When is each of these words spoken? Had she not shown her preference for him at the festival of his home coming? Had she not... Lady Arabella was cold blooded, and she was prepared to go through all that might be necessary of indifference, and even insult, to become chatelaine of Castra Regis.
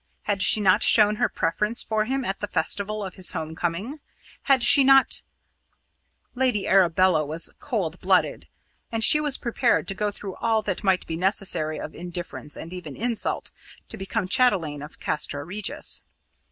Had 0.23 0.41
she 0.41 0.59
not 0.59 0.81
shown 0.81 1.17
her 1.17 1.29
preference 1.29 1.83
for 1.83 2.05
him 2.05 2.25
at 2.25 2.39
the 2.39 2.47
festival 2.47 3.05
of 3.05 3.13
his 3.13 3.33
home 3.33 3.55
coming? 3.55 3.99
Had 4.45 4.63
she 4.63 4.83
not... 4.83 5.21
Lady 6.33 6.67
Arabella 6.67 7.23
was 7.23 7.51
cold 7.59 7.99
blooded, 7.99 8.47
and 8.91 9.03
she 9.03 9.19
was 9.19 9.37
prepared 9.37 9.87
to 9.87 9.93
go 9.93 10.09
through 10.09 10.33
all 10.37 10.63
that 10.63 10.83
might 10.83 11.05
be 11.05 11.17
necessary 11.17 11.79
of 11.79 11.93
indifference, 11.93 12.55
and 12.57 12.73
even 12.73 12.95
insult, 12.95 13.51
to 13.89 13.95
become 13.95 14.27
chatelaine 14.27 14.81
of 14.81 14.99
Castra 14.99 15.43
Regis. 15.45 16.01